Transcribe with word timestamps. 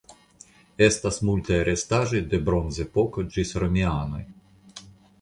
Estas 0.85 1.19
multaj 1.29 1.59
restaĵoj 1.69 2.23
de 2.33 2.41
Bronzepoko 2.49 3.29
ĝis 3.37 3.57
romianoj. 3.67 4.27